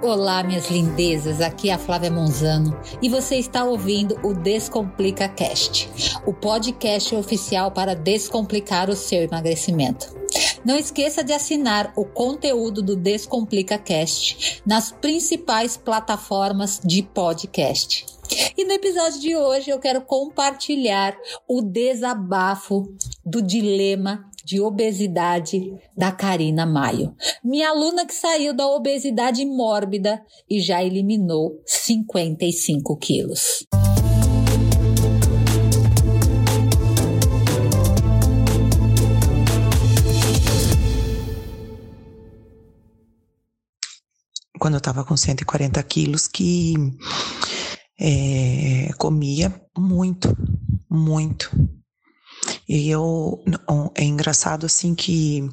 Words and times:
Olá, 0.00 0.42
minhas 0.42 0.70
lindezas, 0.70 1.40
aqui 1.40 1.70
é 1.70 1.72
a 1.72 1.78
Flávia 1.78 2.10
Monzano 2.10 2.78
e 3.00 3.08
você 3.08 3.36
está 3.36 3.64
ouvindo 3.64 4.18
o 4.22 4.34
Descomplica 4.34 5.28
Cast, 5.28 5.90
o 6.26 6.34
podcast 6.34 7.14
oficial 7.14 7.70
para 7.70 7.94
descomplicar 7.94 8.90
o 8.90 8.94
seu 8.94 9.22
emagrecimento. 9.22 10.21
Não 10.64 10.76
esqueça 10.76 11.24
de 11.24 11.32
assinar 11.32 11.92
o 11.96 12.04
conteúdo 12.04 12.82
do 12.82 12.94
Descomplica 12.94 13.76
Cast 13.76 14.62
nas 14.64 14.92
principais 14.92 15.76
plataformas 15.76 16.80
de 16.84 17.02
podcast. 17.02 18.06
E 18.56 18.64
no 18.64 18.72
episódio 18.72 19.20
de 19.20 19.36
hoje 19.36 19.70
eu 19.70 19.80
quero 19.80 20.02
compartilhar 20.02 21.16
o 21.48 21.60
desabafo 21.60 22.84
do 23.24 23.42
dilema 23.42 24.24
de 24.44 24.60
obesidade 24.60 25.72
da 25.96 26.12
Karina 26.12 26.64
Maio. 26.64 27.14
Minha 27.42 27.70
aluna 27.70 28.06
que 28.06 28.14
saiu 28.14 28.54
da 28.54 28.66
obesidade 28.66 29.44
mórbida 29.44 30.22
e 30.48 30.60
já 30.60 30.82
eliminou 30.82 31.60
55 31.66 32.96
quilos. 32.96 33.66
Quando 44.62 44.74
eu 44.74 44.78
estava 44.78 45.04
com 45.04 45.16
140 45.16 45.82
quilos, 45.82 46.28
que 46.28 46.74
é, 48.00 48.90
comia 48.96 49.52
muito, 49.76 50.36
muito 50.88 51.50
e 52.68 52.88
eu 52.88 53.42
é 53.96 54.04
engraçado 54.04 54.64
assim 54.64 54.94
que 54.94 55.48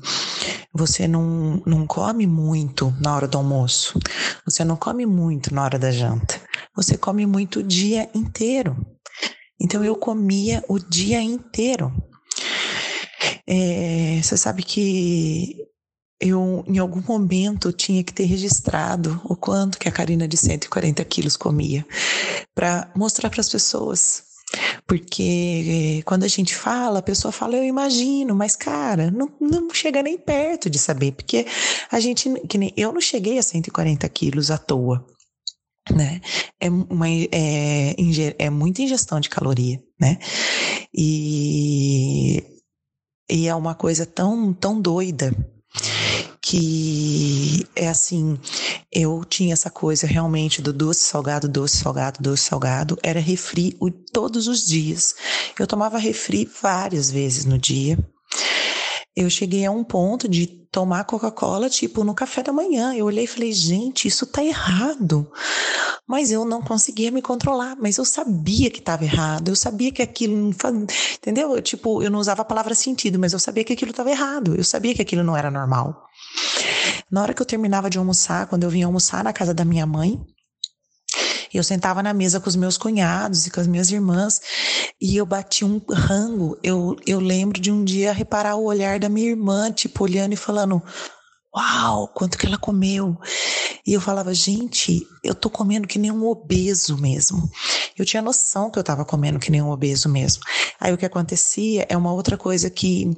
você 0.71 1.07
não, 1.07 1.59
não 1.65 1.87
come 1.87 2.27
muito 2.27 2.93
na 3.01 3.15
hora 3.15 3.27
do 3.27 3.39
almoço. 3.39 3.97
Você 4.45 4.63
não 4.63 4.75
come 4.75 5.07
muito 5.07 5.55
na 5.55 5.63
hora 5.63 5.79
da 5.79 5.89
janta. 5.89 6.39
Você 6.75 6.95
come 6.95 7.25
muito 7.25 7.61
o 7.61 7.63
dia 7.63 8.07
inteiro. 8.13 8.77
Então 9.59 9.83
eu 9.83 9.95
comia 9.95 10.63
o 10.69 10.77
dia 10.77 11.19
inteiro. 11.19 11.91
É, 13.47 14.21
você 14.21 14.37
sabe 14.37 14.61
que 14.61 15.67
eu, 16.19 16.63
em 16.67 16.77
algum 16.77 17.01
momento, 17.01 17.71
tinha 17.71 18.03
que 18.03 18.13
ter 18.13 18.25
registrado 18.25 19.21
o 19.23 19.35
quanto 19.35 19.79
que 19.79 19.87
a 19.87 19.91
Karina 19.91 20.27
de 20.27 20.35
140 20.37 21.03
quilos 21.05 21.37
comia, 21.37 21.85
para 22.53 22.91
mostrar 22.95 23.29
para 23.29 23.41
as 23.41 23.49
pessoas 23.49 24.29
porque 24.87 26.01
quando 26.05 26.23
a 26.23 26.27
gente 26.27 26.55
fala, 26.55 26.99
a 26.99 27.03
pessoa 27.03 27.31
fala, 27.31 27.55
eu 27.55 27.63
imagino, 27.63 28.35
mas 28.35 28.55
cara, 28.55 29.11
não, 29.11 29.31
não 29.39 29.71
chega 29.71 30.01
nem 30.01 30.17
perto 30.17 30.69
de 30.69 30.79
saber, 30.79 31.11
porque 31.11 31.45
a 31.91 31.99
gente, 31.99 32.27
que 32.47 32.57
nem 32.57 32.73
eu 32.75 32.91
não 32.91 32.99
cheguei 32.99 33.37
a 33.37 33.43
140 33.43 34.09
quilos 34.09 34.49
à 34.49 34.57
toa. 34.57 35.05
Né? 35.91 36.21
É, 36.59 36.69
uma, 36.69 37.09
é, 37.09 37.95
é 38.37 38.49
muita 38.49 38.81
ingestão 38.81 39.19
de 39.19 39.29
caloria, 39.29 39.81
né? 39.99 40.19
E, 40.93 42.43
e 43.29 43.47
é 43.47 43.55
uma 43.55 43.73
coisa 43.73 44.05
tão, 44.05 44.53
tão 44.53 44.79
doida 44.79 45.31
que 46.49 47.63
é 47.75 47.87
assim, 47.89 48.39
eu 48.91 49.23
tinha 49.23 49.53
essa 49.53 49.69
coisa 49.69 50.07
realmente 50.07 50.63
do 50.63 50.73
doce 50.73 51.01
salgado, 51.01 51.47
doce 51.47 51.77
salgado, 51.77 52.23
doce 52.23 52.41
salgado, 52.41 52.97
era 53.03 53.19
refri 53.19 53.77
todos 54.11 54.47
os 54.47 54.65
dias. 54.65 55.13
Eu 55.59 55.67
tomava 55.67 55.99
refri 55.99 56.49
várias 56.59 57.11
vezes 57.11 57.45
no 57.45 57.59
dia. 57.59 57.99
Eu 59.15 59.29
cheguei 59.29 59.63
a 59.63 59.69
um 59.69 59.83
ponto 59.83 60.27
de 60.27 60.47
tomar 60.71 61.03
Coca-Cola, 61.03 61.69
tipo, 61.69 62.03
no 62.03 62.15
café 62.15 62.41
da 62.41 62.51
manhã. 62.51 62.95
Eu 62.95 63.05
olhei 63.05 63.25
e 63.25 63.27
falei, 63.27 63.51
gente, 63.51 64.07
isso 64.07 64.25
tá 64.25 64.43
errado. 64.43 65.31
Mas 66.07 66.31
eu 66.31 66.45
não 66.45 66.63
conseguia 66.63 67.11
me 67.11 67.21
controlar, 67.21 67.75
mas 67.79 67.99
eu 67.99 68.05
sabia 68.05 68.71
que 68.71 68.79
estava 68.79 69.03
errado, 69.03 69.49
eu 69.49 69.55
sabia 69.55 69.91
que 69.91 70.01
aquilo 70.01 70.51
entendeu? 71.13 71.55
Eu, 71.55 71.61
tipo, 71.61 72.01
eu 72.01 72.09
não 72.09 72.17
usava 72.17 72.41
a 72.41 72.45
palavra 72.45 72.73
sentido, 72.73 73.19
mas 73.19 73.33
eu 73.33 73.39
sabia 73.39 73.63
que 73.63 73.73
aquilo 73.73 73.91
estava 73.91 74.09
errado, 74.09 74.55
eu 74.55 74.63
sabia 74.63 74.95
que 74.95 75.01
aquilo 75.03 75.23
não 75.23 75.37
era 75.37 75.51
normal. 75.51 76.09
Na 77.11 77.21
hora 77.21 77.33
que 77.33 77.41
eu 77.41 77.45
terminava 77.45 77.89
de 77.89 77.97
almoçar, 77.97 78.47
quando 78.47 78.63
eu 78.63 78.69
vinha 78.69 78.85
almoçar 78.85 79.23
na 79.23 79.33
casa 79.33 79.53
da 79.53 79.65
minha 79.65 79.85
mãe, 79.85 80.19
eu 81.53 81.63
sentava 81.63 82.03
na 82.03 82.13
mesa 82.13 82.39
com 82.39 82.47
os 82.47 82.55
meus 82.55 82.77
cunhados 82.77 83.47
e 83.47 83.51
com 83.51 83.59
as 83.59 83.67
minhas 83.67 83.91
irmãs 83.91 84.39
e 85.01 85.17
eu 85.17 85.25
bati 85.25 85.65
um 85.65 85.81
rango. 85.89 86.57
Eu, 86.61 86.95
eu 87.07 87.19
lembro 87.19 87.59
de 87.59 87.71
um 87.71 87.83
dia 87.83 88.13
reparar 88.13 88.55
o 88.55 88.65
olhar 88.65 88.99
da 88.99 89.09
minha 89.09 89.29
irmã, 89.29 89.71
tipo, 89.71 90.03
olhando 90.03 90.33
e 90.33 90.37
falando: 90.37 90.81
Uau, 91.55 92.07
quanto 92.09 92.37
que 92.37 92.45
ela 92.45 92.57
comeu! 92.57 93.17
E 93.85 93.93
eu 93.93 94.01
falava, 94.01 94.33
gente, 94.35 95.01
eu 95.23 95.33
tô 95.33 95.49
comendo 95.49 95.87
que 95.87 95.97
nem 95.97 96.11
um 96.11 96.27
obeso 96.27 96.97
mesmo. 96.97 97.49
Eu 98.01 98.05
tinha 98.05 98.21
noção 98.21 98.71
que 98.71 98.79
eu 98.79 98.83
tava 98.83 99.03
comendo 99.03 99.39
que 99.39 99.51
nem 99.51 99.61
um 99.61 99.69
obeso 99.69 100.07
mesmo. 100.07 100.43
Aí 100.79 100.93
o 100.93 100.97
que 100.97 101.05
acontecia 101.05 101.85
é 101.89 101.97
uma 101.97 102.13
outra 102.13 102.37
coisa 102.37 102.69
que, 102.69 103.11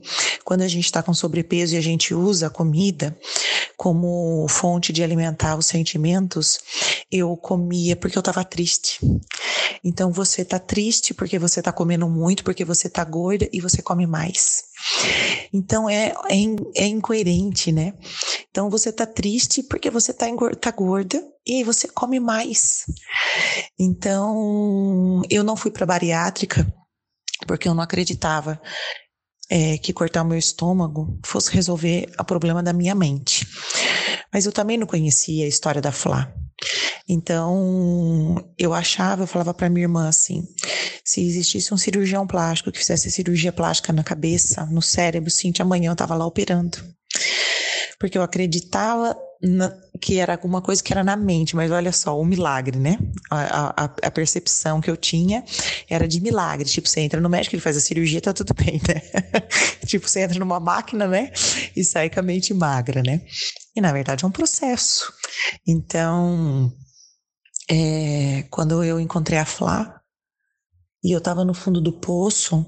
quando 0.44 0.62
a 0.62 0.68
gente 0.68 0.86
está 0.86 1.04
com 1.04 1.14
sobrepeso 1.14 1.76
e 1.76 1.78
a 1.78 1.82
gente 1.82 2.14
usa 2.14 2.48
a 2.48 2.50
comida 2.50 3.18
como 3.78 4.48
fonte 4.48 4.92
de 4.92 5.04
alimentar 5.04 5.56
os 5.56 5.68
sentimentos, 5.68 6.60
eu 7.12 7.36
comia 7.38 7.96
porque 7.96 8.18
eu 8.18 8.22
tava 8.22 8.44
triste. 8.44 9.00
Então 9.84 10.12
você 10.12 10.46
tá 10.46 10.60
triste 10.60 11.14
porque 11.14 11.40
você 11.40 11.62
tá 11.62 11.72
comendo 11.72 12.08
muito, 12.08 12.44
porque 12.44 12.64
você 12.64 12.90
tá 12.90 13.04
gorda 13.04 13.50
e 13.52 13.60
você 13.60 13.82
come 13.82 14.06
mais. 14.06 14.66
Então 15.52 15.90
é, 15.90 16.14
é, 16.30 16.84
é 16.84 16.88
incoerente, 16.88 17.72
né? 17.72 17.94
Então 18.50 18.70
você 18.70 18.92
tá 18.92 19.06
triste 19.06 19.64
porque 19.64 19.90
você 19.90 20.14
tá, 20.14 20.28
tá 20.60 20.72
gorda 20.72 21.24
e 21.46 21.56
aí 21.56 21.64
você 21.64 21.88
come 21.88 22.20
mais. 22.20 22.86
Então 23.80 25.22
eu 25.30 25.44
não 25.44 25.56
fui 25.56 25.72
para 25.72 25.86
bariátrica 25.86 26.72
porque 27.48 27.68
eu 27.68 27.74
não 27.74 27.84
acreditava 27.84 28.62
é, 29.50 29.78
que 29.78 29.92
cortar 29.92 30.24
o 30.24 30.26
meu 30.26 30.38
estômago 30.38 31.20
fosse 31.26 31.52
resolver 31.52 32.10
o 32.18 32.24
problema 32.24 32.64
da 32.64 32.72
minha 32.72 32.96
mente. 32.96 33.46
Mas 34.34 34.46
eu 34.46 34.52
também 34.52 34.78
não 34.78 34.88
conhecia 34.88 35.46
a 35.46 35.48
história 35.48 35.82
da 35.82 35.92
Flá. 35.92 36.34
Então, 37.10 38.36
eu 38.58 38.74
achava, 38.74 39.24
eu 39.24 39.28
falava 39.28 39.54
para 39.54 39.70
minha 39.70 39.84
irmã 39.84 40.08
assim: 40.08 40.48
se 41.04 41.22
existisse 41.22 41.74
um 41.74 41.78
cirurgião 41.78 42.26
plástico 42.26 42.72
que 42.72 42.78
fizesse 42.78 43.12
cirurgia 43.12 43.52
plástica 43.52 43.92
na 43.92 44.04
cabeça, 44.04 44.66
no 44.68 44.82
cérebro, 44.82 45.30
sim, 45.30 45.52
amanhã 45.60 45.90
eu 45.90 45.94
estava 45.94 46.16
lá 46.16 46.26
operando. 46.26 46.78
Porque 48.02 48.18
eu 48.18 48.24
acreditava 48.24 49.16
na, 49.40 49.72
que 50.02 50.18
era 50.18 50.34
alguma 50.34 50.60
coisa 50.60 50.82
que 50.82 50.92
era 50.92 51.04
na 51.04 51.16
mente, 51.16 51.56
mas 51.56 51.70
olha 51.70 51.92
só, 51.92 52.20
o 52.20 52.26
milagre, 52.26 52.80
né? 52.80 52.98
A, 53.30 53.84
a, 53.84 53.84
a, 53.84 54.12
percepção 54.12 54.82
que 54.82 54.90
eu 54.90 54.98
tinha 54.98 55.46
era 55.88 56.08
de 56.08 56.20
milagre. 56.20 56.68
Tipo, 56.68 56.90
você 56.90 57.02
entra 57.02 57.22
no 57.22 57.30
médico, 57.30 57.56
ele 57.56 57.62
faz 57.62 57.78
a 57.78 57.80
cirurgia, 57.80 58.20
tá 58.20 58.34
tudo 58.34 58.54
bem, 58.58 58.82
né? 58.88 59.02
tipo, 59.86 60.10
você 60.10 60.22
entra 60.22 60.40
numa 60.40 60.60
máquina, 60.60 61.08
né? 61.08 61.32
E 61.76 61.84
sai 61.84 62.10
com 62.10 62.20
a 62.20 62.24
mente 62.24 62.56
magra, 62.56 63.04
né? 63.04 63.22
E 63.76 63.80
na 63.80 63.94
verdade 63.94 64.26
é 64.26 64.28
um 64.28 64.32
processo. 64.32 65.14
Então, 65.68 66.74
é, 67.70 68.46
quando 68.50 68.84
eu 68.84 69.00
encontrei 69.00 69.38
a 69.38 69.46
Flá, 69.46 70.02
e 71.04 71.12
eu 71.12 71.20
estava 71.20 71.46
no 71.46 71.54
fundo 71.54 71.80
do 71.80 71.94
poço, 71.94 72.66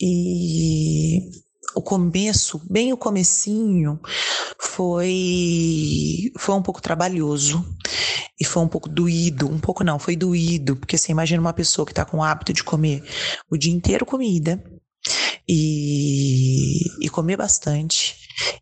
e 0.00 1.30
o 1.74 1.82
começo, 1.82 2.60
bem 2.68 2.92
o 2.92 2.96
comecinho, 2.96 4.00
foi 4.70 6.32
foi 6.38 6.54
um 6.54 6.62
pouco 6.62 6.80
trabalhoso 6.80 7.64
e 8.40 8.44
foi 8.44 8.62
um 8.62 8.68
pouco 8.68 8.88
doído, 8.88 9.48
um 9.48 9.58
pouco 9.58 9.84
não, 9.84 9.98
foi 9.98 10.16
doído, 10.16 10.76
porque 10.76 10.96
você 10.96 11.12
imagina 11.12 11.40
uma 11.40 11.52
pessoa 11.52 11.84
que 11.84 11.92
está 11.92 12.04
com 12.04 12.18
o 12.18 12.22
hábito 12.22 12.52
de 12.52 12.64
comer 12.64 13.02
o 13.50 13.56
dia 13.56 13.72
inteiro 13.72 14.06
comida 14.06 14.62
e, 15.46 17.04
e 17.04 17.08
comer 17.10 17.36
bastante 17.36 18.16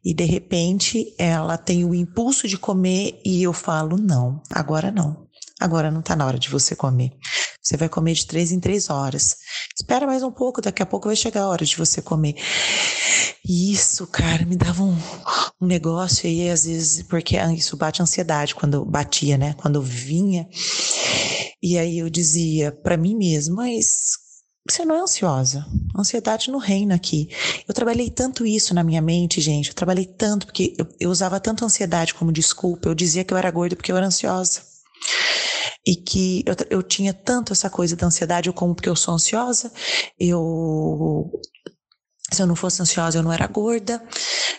e 0.05 0.15
de 0.15 0.25
repente 0.25 1.15
ela 1.19 1.57
tem 1.57 1.85
o 1.85 1.95
impulso 1.95 2.49
de 2.49 2.59
comer 2.59 3.21
e 3.25 3.43
eu 3.43 3.53
falo 3.53 3.97
não, 3.97 4.43
agora 4.51 4.91
não. 4.91 5.29
Agora 5.61 5.91
não 5.91 5.99
está 6.01 6.15
na 6.15 6.25
hora 6.25 6.39
de 6.39 6.49
você 6.49 6.77
comer. 6.77 7.11
Você 7.61 7.77
vai 7.77 7.89
comer 7.89 8.15
de 8.15 8.27
três 8.27 8.53
em 8.53 8.61
três 8.61 8.89
horas. 8.89 9.37
Espera 9.77 10.07
mais 10.07 10.23
um 10.23 10.31
pouco, 10.31 10.61
daqui 10.61 10.83
a 10.83 10.87
pouco 10.87 11.09
vai 11.09 11.17
chegar 11.17 11.43
a 11.43 11.49
hora 11.49 11.65
de 11.65 11.77
você 11.77 12.01
comer. 12.01 12.37
Isso, 13.45 14.07
cara, 14.07 14.47
me 14.47 14.57
dava 14.57 14.85
um, 14.85 14.97
um 15.61 15.67
negócio 15.67 16.29
aí, 16.29 16.49
às 16.49 16.65
vezes, 16.65 17.03
porque 17.03 17.37
isso 17.57 17.77
bate 17.77 18.01
ansiedade 18.01 18.55
quando 18.55 18.85
batia, 18.85 19.37
né? 19.37 19.55
Quando 19.55 19.83
vinha. 19.83 20.49
E 21.63 21.77
aí 21.77 21.99
eu 21.99 22.09
dizia 22.09 22.71
para 22.71 22.97
mim 22.97 23.17
mesma, 23.17 23.57
mas 23.57 24.17
você 24.69 24.85
não 24.85 24.95
é 24.95 25.01
ansiosa. 25.01 25.67
Ansiedade 25.97 26.51
não 26.51 26.59
reina 26.59 26.95
aqui. 26.95 27.29
Eu 27.67 27.75
trabalhei 27.75 28.11
tanto 28.11 28.47
isso 28.47 28.75
na 28.75 28.85
minha 28.85 29.03
mente, 29.03 29.41
gente. 29.41 29.71
Eu 29.71 29.75
trabalhei 29.75 30.07
tanto, 30.07 30.47
porque 30.47 30.75
eu, 30.79 30.87
eu 31.01 31.11
usava 31.11 31.41
tanto 31.41 31.65
ansiedade 31.65 32.15
como 32.15 32.31
desculpa. 32.33 32.89
Eu 32.89 32.95
dizia 32.95 33.25
que 33.25 33.33
eu 33.33 33.39
era 33.39 33.51
gorda 33.51 33.75
porque 33.75 33.91
eu 33.91 33.97
era 33.97 34.07
ansiosa. 34.07 34.61
e 35.87 35.97
que 35.97 36.45
eu, 36.47 36.55
eu 36.71 36.83
tinha 36.83 37.15
tanto 37.15 37.53
essa 37.53 37.71
coisa 37.71 37.97
da 37.97 38.07
ansiedade, 38.07 38.49
eu 38.49 38.53
como 38.53 38.75
porque 38.75 38.89
eu 38.89 38.97
sou 38.97 39.15
ansiosa, 39.15 39.73
eu 40.19 41.31
se 42.31 42.43
eu 42.43 42.47
não 42.47 42.55
fosse 42.55 42.83
ansiosa, 42.83 43.19
eu 43.19 43.23
não 43.23 43.33
era 43.33 43.47
gorda. 43.47 44.03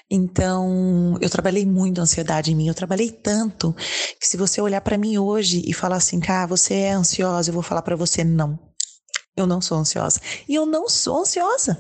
Então, 0.10 1.18
eu 1.22 1.30
trabalhei 1.30 1.66
muito 1.66 2.00
a 2.00 2.04
ansiedade 2.04 2.52
em 2.52 2.56
mim. 2.56 2.68
Eu 2.68 2.74
trabalhei 2.74 3.12
tanto 3.12 3.76
que 4.20 4.28
se 4.28 4.38
você 4.38 4.60
olhar 4.60 4.82
para 4.82 4.98
mim 4.98 5.18
hoje 5.18 5.62
e 5.66 5.74
falar 5.74 5.98
assim, 5.98 6.20
cara, 6.20 6.48
você 6.48 6.74
é 6.74 6.92
ansiosa, 6.92 7.50
eu 7.50 7.54
vou 7.54 7.64
falar 7.64 7.84
para 7.84 7.96
você 7.96 8.24
não. 8.24 8.58
Eu 9.38 9.46
não 9.46 9.62
sou 9.62 9.78
ansiosa. 9.78 10.20
E 10.48 10.56
eu 10.56 10.66
não 10.66 10.90
sou 10.90 11.22
ansiosa. 11.22 11.78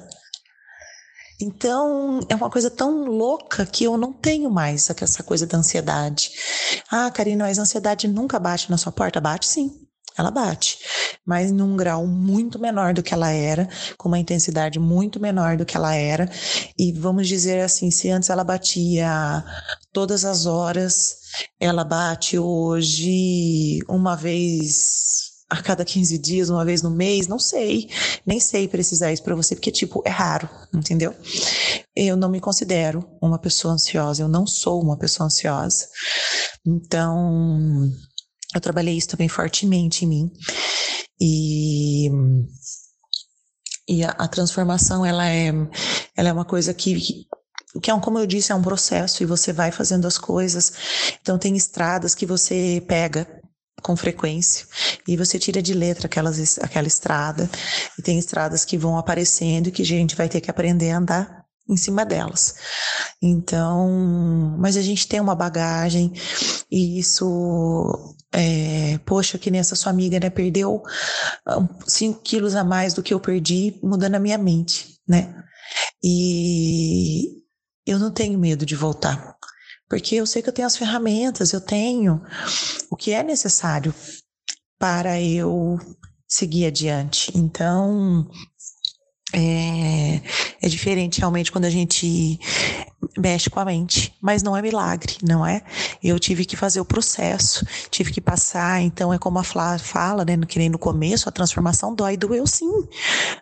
Então, 1.42 2.20
é 2.30 2.36
uma 2.36 2.50
coisa 2.50 2.70
tão 2.70 3.06
louca 3.06 3.66
que 3.66 3.86
eu 3.86 3.98
não 3.98 4.14
tenho 4.14 4.52
mais 4.52 4.90
essa 4.90 5.24
coisa 5.24 5.48
da 5.48 5.58
ansiedade. 5.58 6.32
Ah, 6.92 7.10
Karina, 7.10 7.46
mas 7.46 7.58
a 7.58 7.64
ansiedade 7.64 8.08
nunca 8.08 8.38
bate 8.38 8.70
na 8.70 8.78
sua 8.78 8.92
porta? 8.92 9.20
Bate 9.20 9.48
sim 9.48 9.89
ela 10.20 10.32
bate, 10.32 10.78
mas 11.26 11.50
num 11.52 11.78
grau 11.78 12.06
muito 12.06 12.60
menor 12.60 12.94
do 12.94 13.02
que 13.02 13.14
ela 13.14 13.32
era, 13.32 13.70
com 13.98 14.10
uma 14.10 14.20
intensidade 14.20 14.78
muito 14.78 15.20
menor 15.20 15.56
do 15.56 15.66
que 15.66 15.78
ela 15.78 15.96
era. 15.96 16.30
E 16.78 16.92
vamos 16.92 17.28
dizer 17.28 17.62
assim, 17.62 17.90
se 17.90 18.10
antes 18.10 18.30
ela 18.30 18.44
batia 18.44 19.44
todas 19.94 20.26
as 20.26 20.46
horas, 20.46 21.20
ela 21.60 21.86
bate 21.86 22.38
hoje 22.38 23.80
uma 23.88 24.16
vez 24.16 25.20
a 25.50 25.64
cada 25.64 25.84
15 25.84 26.18
dias, 26.20 26.50
uma 26.50 26.64
vez 26.64 26.82
no 26.84 26.92
mês, 26.92 27.28
não 27.28 27.40
sei, 27.40 27.90
nem 28.24 28.40
sei 28.40 28.68
precisar 28.68 29.12
isso 29.12 29.24
para 29.24 29.36
você, 29.36 29.56
porque, 29.56 29.72
tipo, 29.72 30.04
é 30.06 30.10
raro, 30.10 30.48
entendeu? 30.72 31.16
Eu 31.96 32.16
não 32.16 32.30
me 32.30 32.40
considero 32.40 33.04
uma 33.20 33.40
pessoa 33.40 33.74
ansiosa, 33.74 34.22
eu 34.22 34.28
não 34.28 34.46
sou 34.46 34.80
uma 34.80 34.96
pessoa 34.96 35.26
ansiosa. 35.26 35.88
Então, 36.64 37.90
eu 38.54 38.62
trabalhei 38.62 38.98
isso 38.98 39.10
também 39.10 39.30
fortemente 39.30 40.06
em 40.06 40.08
mim. 40.08 40.32
E, 41.22 42.10
e 43.88 44.04
a, 44.04 44.10
a 44.12 44.28
transformação, 44.28 45.06
ela 45.06 45.28
é, 45.28 45.52
ela 46.16 46.30
é 46.30 46.34
uma 46.34 46.46
coisa 46.46 46.74
que, 46.74 47.28
que 47.82 47.92
é, 47.92 48.00
como 48.00 48.18
eu 48.18 48.26
disse, 48.26 48.52
é 48.52 48.56
um 48.56 48.62
processo 48.62 49.22
e 49.22 49.26
você 49.26 49.54
vai 49.54 49.72
fazendo 49.72 50.08
as 50.08 50.18
coisas. 50.18 50.74
Então, 51.22 51.38
tem 51.38 51.56
estradas 51.56 52.16
que 52.16 52.26
você 52.26 52.84
pega 52.88 53.28
com 53.82 53.96
frequência 53.96 54.66
e 55.08 55.16
você 55.16 55.40
tira 55.40 55.62
de 55.62 55.74
letra 55.74 56.08
aquelas, 56.08 56.60
aquela 56.60 56.88
estrada 56.88 57.50
e 57.98 58.02
tem 58.02 58.20
estradas 58.20 58.66
que 58.66 58.78
vão 58.78 58.98
aparecendo 58.98 59.68
e 59.68 59.72
que 59.72 59.84
a 59.84 59.86
gente 59.86 60.16
vai 60.16 60.28
ter 60.28 60.42
que 60.42 60.52
aprender 60.52 60.92
a 60.92 60.98
andar 60.98 61.39
em 61.70 61.78
cima 61.78 62.04
delas. 62.04 62.56
Então, 63.22 64.58
mas 64.58 64.76
a 64.76 64.82
gente 64.82 65.08
tem 65.08 65.20
uma 65.20 65.36
bagagem 65.36 66.12
e 66.72 67.00
isso, 67.00 68.16
é, 68.34 68.98
poxa, 69.06 69.38
que 69.38 69.52
nessa 69.52 69.76
sua 69.76 69.92
amiga, 69.92 70.20
né, 70.20 70.30
perdeu 70.30 70.82
5 71.86 72.22
quilos 72.22 72.56
a 72.56 72.64
mais 72.64 72.94
do 72.94 73.04
que 73.04 73.14
eu 73.14 73.20
perdi, 73.20 73.80
mudando 73.84 74.16
a 74.16 74.20
minha 74.20 74.38
mente, 74.38 75.00
né? 75.08 75.44
E 76.04 77.44
eu 77.86 78.00
não 78.00 78.12
tenho 78.12 78.40
medo 78.40 78.66
de 78.66 78.76
voltar, 78.76 79.36
porque 79.88 80.16
eu 80.16 80.26
sei 80.26 80.42
que 80.42 80.50
eu 80.50 80.54
tenho 80.54 80.68
as 80.68 80.76
ferramentas, 80.78 81.54
eu 81.54 81.62
tenho 81.62 82.22
o 82.90 82.96
que 82.96 83.12
é 83.12 83.22
necessário 83.22 83.94
para 84.80 85.22
eu 85.22 85.78
seguir 86.28 86.66
adiante. 86.66 87.32
Então, 87.36 88.28
é, 89.34 90.22
é 90.62 90.68
diferente 90.68 91.20
realmente 91.20 91.52
quando 91.52 91.66
a 91.66 91.70
gente 91.70 92.40
mexe 93.18 93.50
com 93.50 93.60
a 93.60 93.66
mente, 93.66 94.14
mas 94.22 94.44
não 94.44 94.56
é 94.56 94.62
milagre, 94.62 95.18
não 95.24 95.46
é? 95.46 95.62
Eu 96.04 96.20
tive 96.20 96.46
que 96.46 96.56
fazer 96.56 96.80
o 96.80 96.86
processo, 96.86 97.66
tive 97.90 98.12
que 98.12 98.22
passar, 98.22 98.82
então 98.82 99.14
é 99.14 99.18
como 99.18 99.40
a 99.40 99.44
Flá 99.44 99.78
fala, 99.78 100.26
né, 100.26 100.38
que 100.48 100.60
nem 100.60 100.70
no 100.70 100.80
começo, 100.80 101.28
a 101.28 101.32
transformação 101.32 101.94
dói, 101.94 102.18
doeu 102.18 102.46
sim, 102.48 102.88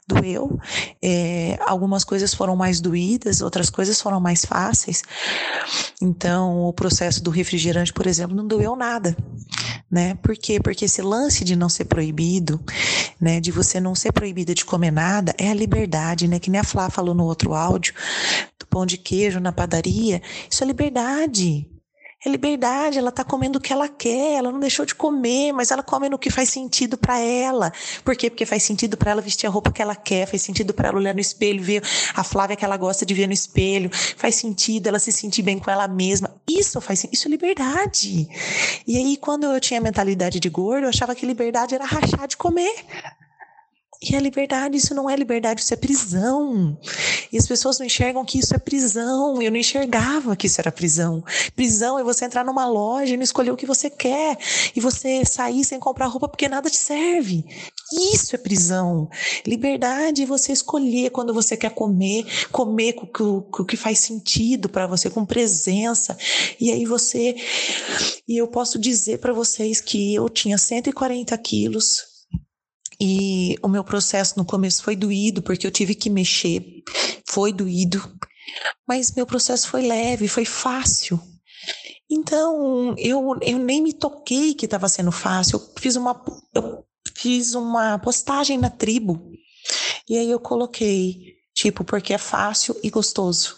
doeu. 0.08 0.60
É, 1.02 1.58
algumas 1.66 2.04
coisas 2.04 2.34
foram 2.34 2.56
mais 2.56 2.82
doídas, 2.82 3.42
outras 3.42 3.70
coisas 3.70 4.02
foram 4.02 4.20
mais 4.20 4.46
fáceis. 4.46 5.04
Então, 6.02 6.64
o 6.64 6.74
processo 6.74 7.24
do 7.24 7.32
refrigerante, 7.32 7.94
por 7.94 8.08
exemplo, 8.08 8.36
não 8.36 8.48
doeu 8.48 8.76
nada, 8.76 9.16
né? 9.90 10.16
Por 10.16 10.36
quê? 10.36 10.60
Porque 10.60 10.86
esse 10.86 11.02
lance 11.02 11.44
de 11.44 11.56
não 11.56 11.70
ser 11.70 11.86
proibido, 11.86 12.60
né, 13.20 13.40
de 13.40 13.52
você 13.52 13.80
não 13.80 13.96
ser 13.96 14.12
proibida 14.12 14.54
de 14.54 14.66
comer 14.66 14.92
nada, 14.92 15.34
é 15.38 15.50
a 15.50 15.54
liberdade, 15.54 16.28
né? 16.28 16.40
Que 16.40 16.50
nem 16.50 16.60
a 16.60 16.64
Flá 16.64 16.90
falou 16.90 17.16
no 17.16 17.24
outro 17.24 17.54
áudio, 17.54 17.94
do 18.60 18.68
pão 18.68 18.86
de 18.86 18.98
queijo 18.98 19.40
na 19.40 19.52
padaria, 19.52 20.22
isso 20.50 20.64
é 20.64 20.68
liberdade. 20.68 21.68
É 22.26 22.30
liberdade, 22.30 22.98
ela 22.98 23.10
está 23.10 23.24
comendo 23.24 23.60
o 23.60 23.62
que 23.62 23.72
ela 23.72 23.88
quer, 23.88 24.40
ela 24.40 24.52
não 24.52 24.60
deixou 24.60 24.84
de 24.84 24.96
comer, 24.96 25.52
mas 25.52 25.70
ela 25.70 25.84
come 25.84 26.10
no 26.10 26.18
que 26.18 26.32
faz 26.32 26.50
sentido 26.50 26.98
para 26.98 27.20
ela. 27.20 27.72
Por 28.04 28.16
quê? 28.16 28.28
Porque 28.28 28.44
faz 28.44 28.64
sentido 28.64 28.98
para 28.98 29.12
ela 29.12 29.22
vestir 29.22 29.46
a 29.46 29.52
roupa 29.52 29.72
que 29.72 29.84
ela 29.84 29.96
quer, 29.96 30.26
faz 30.26 30.42
sentido 30.42 30.74
para 30.74 30.88
ela 30.88 30.98
olhar 30.98 31.14
no 31.14 31.20
espelho, 31.20 31.64
ver 31.64 31.84
a 32.16 32.24
Flávia 32.24 32.56
que 32.56 32.66
ela 32.66 32.76
gosta 32.76 33.06
de 33.06 33.14
ver 33.14 33.28
no 33.28 33.34
espelho, 33.34 33.92
faz 34.18 34.34
sentido 34.34 34.88
ela 34.88 34.98
se 34.98 35.12
sentir 35.12 35.44
bem 35.44 35.60
com 35.60 35.70
ela 35.70 35.88
mesma. 35.88 36.34
Isso 36.50 36.82
faz 36.82 37.06
isso 37.12 37.28
é 37.28 37.32
liberdade. 37.32 38.28
E 38.88 38.98
aí 38.98 39.16
quando 39.18 39.44
eu 39.44 39.60
tinha 39.62 39.80
mentalidade 39.80 40.40
de 40.40 40.50
gordo, 40.50 40.86
eu 40.86 40.90
achava 40.90 41.14
que 41.14 41.24
liberdade 41.24 41.76
era 41.76 41.86
rachar 41.86 42.28
de 42.28 42.36
comer. 42.36 42.84
E 44.00 44.16
a 44.16 44.20
liberdade, 44.20 44.78
isso 44.78 44.94
não 44.94 45.10
é 45.10 45.16
liberdade, 45.16 45.62
isso 45.62 45.74
é 45.74 45.78
prisão. 45.78 46.78
E 47.32 47.38
as 47.38 47.48
pessoas 47.48 47.80
não 47.80 47.86
enxergam 47.86 48.24
que 48.24 48.38
isso 48.38 48.54
é 48.54 48.60
prisão. 48.60 49.42
Eu 49.42 49.50
não 49.50 49.58
enxergava 49.58 50.36
que 50.36 50.46
isso 50.46 50.62
era 50.62 50.72
prisão. 50.72 51.24
Prisão 51.56 51.98
é 51.98 52.04
você 52.04 52.26
entrar 52.26 52.46
numa 52.46 52.68
loja 52.68 53.14
e 53.14 53.18
não 53.18 53.24
escolher 53.24 53.52
o 53.52 53.58
que 53.58 53.66
você 53.66 53.90
quer. 53.90 54.38
E 54.76 54.80
você 54.80 55.26
sair 55.26 55.64
sem 55.64 55.80
comprar 55.80 56.06
roupa 56.06 56.28
porque 56.28 56.48
nada 56.48 56.70
te 56.70 56.78
serve. 56.78 57.44
Isso 58.14 58.36
é 58.36 58.38
prisão. 58.38 59.10
Liberdade 59.46 60.24
é 60.24 60.26
você 60.26 60.52
escolher 60.52 61.10
quando 61.10 61.34
você 61.34 61.58
quer 61.58 61.72
comer, 61.72 62.26
comer 62.52 62.94
com 62.94 63.48
o 63.52 63.66
que 63.66 63.78
faz 63.78 64.00
sentido 64.00 64.70
para 64.70 64.86
você, 64.86 65.10
com 65.10 65.26
presença. 65.26 66.16
E 66.60 66.72
aí 66.72 66.86
você. 66.86 67.36
E 68.28 68.38
eu 68.38 68.48
posso 68.48 68.78
dizer 68.78 69.18
para 69.18 69.34
vocês 69.34 69.82
que 69.82 70.14
eu 70.14 70.30
tinha 70.30 70.58
140 70.58 71.36
quilos 71.40 72.17
e 73.00 73.56
o 73.62 73.68
meu 73.68 73.84
processo 73.84 74.34
no 74.38 74.46
começo 74.46 74.84
foi 74.84 74.96
doído, 74.96 75.42
porque 75.42 75.68
eu 75.68 75.72
tive 75.72 75.94
que 75.94 76.10
mexer, 76.10 76.84
foi 77.28 77.54
doído, 77.54 78.02
mas 78.88 79.14
meu 79.14 79.26
processo 79.26 79.70
foi 79.70 79.86
leve, 79.86 80.28
foi 80.28 80.46
fácil. 80.46 81.22
Então, 82.10 82.96
eu, 82.98 83.38
eu 83.42 83.60
nem 83.60 83.82
me 83.82 83.94
toquei 83.94 84.54
que 84.54 84.66
estava 84.66 84.88
sendo 84.88 85.12
fácil. 85.12 85.60
Eu 85.60 85.74
fiz 85.78 85.96
uma, 85.96 86.24
eu 86.54 86.86
fiz 87.16 87.54
uma 87.54 88.00
postagem 88.00 88.58
na 88.58 88.70
tribo, 88.70 89.32
e 90.10 90.18
aí 90.18 90.32
eu 90.32 90.40
coloquei, 90.40 91.36
tipo, 91.54 91.84
porque 91.84 92.14
é 92.14 92.18
fácil 92.18 92.76
e 92.82 92.90
gostoso. 92.90 93.56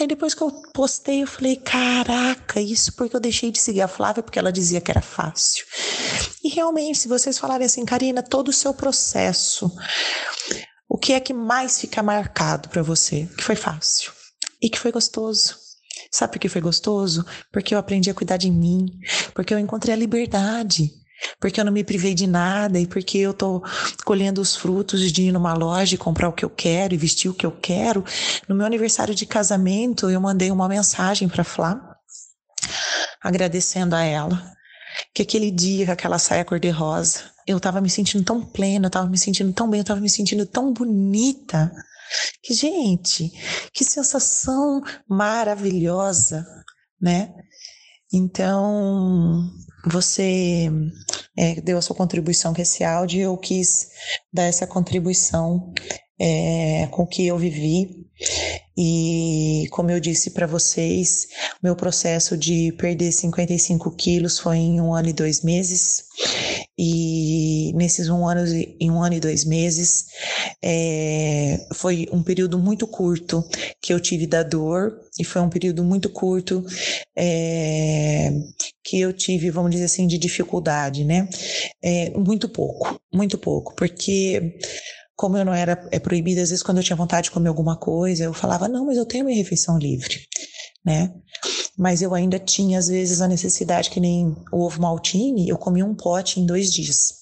Aí 0.00 0.06
depois 0.06 0.32
que 0.32 0.42
eu 0.42 0.50
postei, 0.72 1.22
eu 1.22 1.26
falei, 1.26 1.56
caraca, 1.56 2.60
isso 2.60 2.94
porque 2.94 3.14
eu 3.14 3.20
deixei 3.20 3.50
de 3.50 3.58
seguir 3.58 3.82
a 3.82 3.88
Flávia, 3.88 4.22
porque 4.22 4.38
ela 4.38 4.50
dizia 4.50 4.80
que 4.80 4.90
era 4.90 5.02
fácil. 5.02 5.66
E 6.42 6.48
realmente, 6.48 6.98
se 6.98 7.08
vocês 7.08 7.38
falarem 7.38 7.66
assim, 7.66 7.84
Karina, 7.84 8.22
todo 8.22 8.48
o 8.48 8.52
seu 8.52 8.74
processo, 8.74 9.70
o 10.88 10.98
que 10.98 11.12
é 11.12 11.20
que 11.20 11.32
mais 11.32 11.80
fica 11.80 12.02
marcado 12.02 12.68
para 12.68 12.82
você? 12.82 13.28
Que 13.36 13.44
foi 13.44 13.54
fácil 13.54 14.12
e 14.60 14.68
que 14.68 14.78
foi 14.78 14.90
gostoso. 14.90 15.56
Sabe 16.10 16.32
por 16.32 16.38
que 16.40 16.48
foi 16.48 16.60
gostoso? 16.60 17.24
Porque 17.52 17.74
eu 17.74 17.78
aprendi 17.78 18.10
a 18.10 18.14
cuidar 18.14 18.36
de 18.36 18.50
mim, 18.50 18.86
porque 19.34 19.54
eu 19.54 19.58
encontrei 19.58 19.94
a 19.94 19.96
liberdade, 19.96 20.90
porque 21.40 21.60
eu 21.60 21.64
não 21.64 21.72
me 21.72 21.84
privei 21.84 22.12
de 22.12 22.26
nada 22.26 22.78
e 22.78 22.86
porque 22.86 23.18
eu 23.18 23.32
tô 23.32 23.62
colhendo 24.04 24.40
os 24.40 24.56
frutos 24.56 25.12
de 25.12 25.22
ir 25.22 25.32
numa 25.32 25.54
loja 25.54 25.94
e 25.94 25.98
comprar 25.98 26.28
o 26.28 26.32
que 26.32 26.44
eu 26.44 26.50
quero 26.50 26.92
e 26.92 26.98
vestir 26.98 27.30
o 27.30 27.34
que 27.34 27.46
eu 27.46 27.52
quero. 27.52 28.04
No 28.48 28.54
meu 28.54 28.66
aniversário 28.66 29.14
de 29.14 29.26
casamento, 29.26 30.10
eu 30.10 30.20
mandei 30.20 30.50
uma 30.50 30.68
mensagem 30.68 31.28
para 31.28 31.44
Flá 31.44 31.80
agradecendo 33.22 33.94
a 33.94 34.02
ela 34.02 34.52
que 35.14 35.22
aquele 35.22 35.50
dia 35.50 35.86
com 35.86 35.92
aquela 35.92 36.18
saia 36.18 36.44
cor-de-rosa, 36.44 37.20
eu 37.46 37.58
tava 37.58 37.80
me 37.80 37.90
sentindo 37.90 38.24
tão 38.24 38.44
plena, 38.44 38.86
eu 38.86 38.90
tava 38.90 39.08
me 39.08 39.18
sentindo 39.18 39.52
tão 39.52 39.68
bem, 39.68 39.80
eu 39.80 39.84
tava 39.84 40.00
me 40.00 40.10
sentindo 40.10 40.46
tão 40.46 40.72
bonita. 40.72 41.72
Que, 42.42 42.52
gente, 42.54 43.30
que 43.72 43.84
sensação 43.84 44.82
maravilhosa, 45.08 46.46
né? 47.00 47.32
Então, 48.12 49.50
você 49.86 50.70
é, 51.36 51.60
deu 51.60 51.78
a 51.78 51.82
sua 51.82 51.96
contribuição 51.96 52.52
com 52.52 52.60
esse 52.60 52.84
áudio 52.84 53.18
e 53.18 53.22
eu 53.22 53.36
quis 53.36 53.88
dar 54.32 54.44
essa 54.44 54.66
contribuição 54.66 55.72
é, 56.20 56.86
com 56.90 57.02
o 57.02 57.06
que 57.06 57.26
eu 57.26 57.38
vivi. 57.38 58.06
E 58.76 59.66
como 59.70 59.90
eu 59.90 60.00
disse 60.00 60.30
para 60.30 60.46
vocês, 60.46 61.26
meu 61.62 61.76
processo 61.76 62.36
de 62.36 62.72
perder 62.72 63.12
55 63.12 63.90
quilos 63.96 64.38
foi 64.38 64.56
em 64.56 64.80
um 64.80 64.94
ano 64.94 65.08
e 65.08 65.12
dois 65.12 65.42
meses. 65.42 66.04
E 66.78 67.72
nesses 67.74 68.08
um 68.08 68.26
ano, 68.26 68.46
em 68.80 68.90
um 68.90 69.02
ano 69.02 69.14
e 69.14 69.20
dois 69.20 69.44
meses, 69.44 70.06
é, 70.62 71.66
foi 71.74 72.08
um 72.10 72.22
período 72.22 72.58
muito 72.58 72.86
curto 72.86 73.44
que 73.80 73.92
eu 73.92 74.00
tive 74.00 74.26
da 74.26 74.42
dor, 74.42 74.98
e 75.18 75.24
foi 75.24 75.42
um 75.42 75.50
período 75.50 75.84
muito 75.84 76.08
curto 76.08 76.64
é, 77.16 78.32
que 78.82 79.00
eu 79.00 79.12
tive, 79.12 79.50
vamos 79.50 79.70
dizer 79.70 79.84
assim, 79.84 80.06
de 80.06 80.16
dificuldade, 80.16 81.04
né? 81.04 81.28
É, 81.82 82.10
muito 82.10 82.48
pouco, 82.48 82.98
muito 83.12 83.36
pouco, 83.36 83.74
porque 83.74 84.58
como 85.22 85.36
eu 85.36 85.44
não 85.44 85.54
era 85.54 85.86
é 85.92 86.00
proibida, 86.00 86.42
às 86.42 86.50
vezes 86.50 86.64
quando 86.64 86.78
eu 86.78 86.82
tinha 86.82 86.96
vontade 86.96 87.26
de 87.26 87.30
comer 87.30 87.48
alguma 87.48 87.76
coisa, 87.76 88.24
eu 88.24 88.34
falava, 88.34 88.66
não, 88.66 88.86
mas 88.86 88.96
eu 88.96 89.06
tenho 89.06 89.24
minha 89.24 89.36
refeição 89.36 89.78
livre, 89.78 90.26
né? 90.84 91.14
Mas 91.78 92.02
eu 92.02 92.12
ainda 92.12 92.40
tinha, 92.40 92.76
às 92.76 92.88
vezes, 92.88 93.20
a 93.20 93.28
necessidade, 93.28 93.88
que 93.88 94.00
nem 94.00 94.34
o 94.52 94.64
ovo 94.64 94.82
maltine, 94.82 95.48
eu 95.48 95.56
comia 95.56 95.86
um 95.86 95.94
pote 95.94 96.40
em 96.40 96.44
dois 96.44 96.72
dias. 96.72 97.14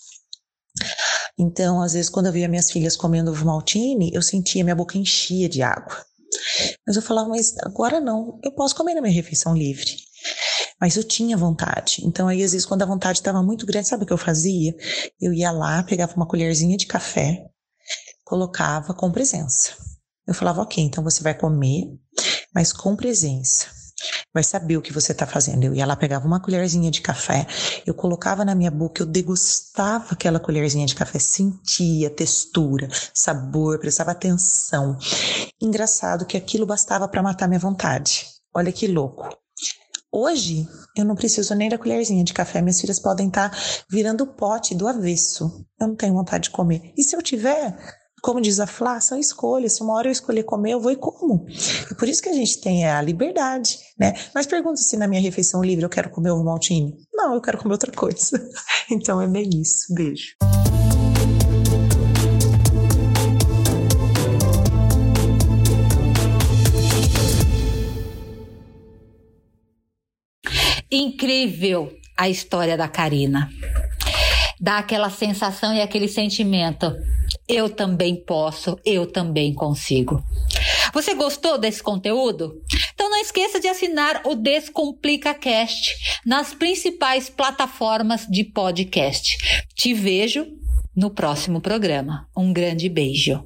Então, 1.38 1.82
às 1.82 1.92
vezes, 1.92 2.08
quando 2.08 2.26
eu 2.26 2.32
via 2.32 2.48
minhas 2.48 2.70
filhas 2.70 2.96
comendo 2.96 3.32
ovo 3.32 3.44
maltine, 3.44 4.10
eu 4.14 4.22
sentia 4.22 4.64
minha 4.64 4.74
boca 4.74 4.96
enchia 4.96 5.46
de 5.46 5.60
água. 5.60 6.02
Mas 6.86 6.96
eu 6.96 7.02
falava, 7.02 7.28
mas 7.28 7.54
agora 7.58 8.00
não, 8.00 8.40
eu 8.42 8.52
posso 8.52 8.74
comer 8.74 8.94
na 8.94 9.02
minha 9.02 9.14
refeição 9.14 9.54
livre. 9.54 9.94
Mas 10.80 10.96
eu 10.96 11.04
tinha 11.04 11.36
vontade. 11.36 12.00
Então, 12.06 12.28
aí, 12.28 12.42
às 12.42 12.52
vezes, 12.52 12.66
quando 12.66 12.80
a 12.80 12.86
vontade 12.86 13.18
estava 13.18 13.42
muito 13.42 13.66
grande, 13.66 13.88
sabe 13.88 14.04
o 14.04 14.06
que 14.06 14.12
eu 14.12 14.18
fazia? 14.18 14.74
Eu 15.20 15.34
ia 15.34 15.50
lá, 15.50 15.82
pegava 15.82 16.16
uma 16.16 16.26
colherzinha 16.26 16.78
de 16.78 16.86
café, 16.86 17.49
colocava 18.30 18.94
com 18.94 19.10
presença. 19.10 19.72
Eu 20.24 20.32
falava, 20.32 20.62
ok, 20.62 20.84
então 20.84 21.02
você 21.02 21.20
vai 21.20 21.34
comer, 21.34 21.88
mas 22.54 22.72
com 22.72 22.94
presença. 22.94 23.66
Vai 24.32 24.44
saber 24.44 24.76
o 24.76 24.82
que 24.82 24.92
você 24.92 25.10
está 25.10 25.26
fazendo. 25.26 25.64
Eu 25.64 25.74
ia 25.74 25.84
lá, 25.84 25.96
pegava 25.96 26.28
uma 26.28 26.38
colherzinha 26.38 26.92
de 26.92 27.00
café, 27.00 27.44
eu 27.84 27.92
colocava 27.92 28.44
na 28.44 28.54
minha 28.54 28.70
boca, 28.70 29.02
eu 29.02 29.06
degustava 29.06 30.12
aquela 30.12 30.38
colherzinha 30.38 30.86
de 30.86 30.94
café, 30.94 31.18
sentia 31.18 32.08
textura, 32.08 32.88
sabor, 33.12 33.80
prestava 33.80 34.12
atenção. 34.12 34.96
Engraçado 35.60 36.24
que 36.24 36.36
aquilo 36.36 36.64
bastava 36.64 37.08
para 37.08 37.24
matar 37.24 37.48
minha 37.48 37.58
vontade. 37.58 38.26
Olha 38.54 38.70
que 38.70 38.86
louco. 38.86 39.28
Hoje, 40.12 40.68
eu 40.96 41.04
não 41.04 41.14
preciso 41.14 41.54
nem 41.54 41.68
da 41.68 41.78
colherzinha 41.78 42.22
de 42.22 42.32
café. 42.32 42.62
Minhas 42.62 42.80
filhas 42.80 43.00
podem 43.00 43.26
estar 43.26 43.50
tá 43.50 43.56
virando 43.88 44.22
o 44.22 44.26
pote 44.26 44.74
do 44.74 44.86
avesso. 44.86 45.64
Eu 45.80 45.88
não 45.88 45.96
tenho 45.96 46.14
vontade 46.14 46.44
de 46.44 46.50
comer. 46.50 46.92
E 46.96 47.02
se 47.04 47.14
eu 47.14 47.22
tiver, 47.22 47.76
como 48.20 48.40
diz 48.40 48.60
a 48.60 48.66
Flá, 48.66 49.00
são 49.00 49.18
escolhas. 49.18 49.74
Se 49.74 49.82
uma 49.82 49.94
hora 49.94 50.08
eu 50.08 50.12
escolher 50.12 50.42
comer, 50.44 50.72
eu 50.72 50.80
vou 50.80 50.92
e 50.92 50.96
como. 50.96 51.46
E 51.90 51.94
por 51.94 52.08
isso 52.08 52.22
que 52.22 52.28
a 52.28 52.32
gente 52.32 52.60
tem 52.60 52.86
a 52.86 53.00
liberdade, 53.00 53.78
né? 53.98 54.14
Mas 54.34 54.46
pergunta 54.46 54.76
se 54.76 54.96
na 54.96 55.08
minha 55.08 55.20
refeição 55.20 55.62
livre 55.62 55.84
eu 55.84 55.88
quero 55.88 56.10
comer 56.10 56.30
ovo 56.30 56.44
maltine. 56.44 56.96
Não, 57.12 57.34
eu 57.34 57.40
quero 57.40 57.58
comer 57.58 57.72
outra 57.72 57.92
coisa. 57.92 58.40
Então 58.92 59.20
é 59.20 59.28
bem 59.28 59.48
isso. 59.54 59.94
Beijo. 59.94 60.34
Incrível 70.90 71.92
a 72.18 72.28
história 72.28 72.76
da 72.76 72.88
Karina. 72.88 73.48
Dá 74.60 74.78
aquela 74.78 75.08
sensação 75.08 75.72
e 75.72 75.80
aquele 75.80 76.08
sentimento 76.08 76.92
eu 77.50 77.68
também 77.68 78.14
posso, 78.14 78.78
eu 78.84 79.06
também 79.06 79.52
consigo. 79.52 80.22
Você 80.94 81.14
gostou 81.14 81.58
desse 81.58 81.82
conteúdo? 81.82 82.62
Então 82.94 83.10
não 83.10 83.20
esqueça 83.20 83.58
de 83.58 83.66
assinar 83.66 84.22
o 84.24 84.34
Descomplica 84.34 85.34
Cast 85.34 85.94
nas 86.24 86.54
principais 86.54 87.28
plataformas 87.28 88.26
de 88.26 88.44
podcast. 88.44 89.64
Te 89.74 89.92
vejo 89.92 90.46
no 90.94 91.10
próximo 91.10 91.60
programa. 91.60 92.28
Um 92.36 92.52
grande 92.52 92.88
beijo. 92.88 93.44